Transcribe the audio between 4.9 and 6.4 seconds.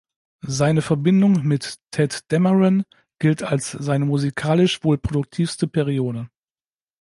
produktivste Periode.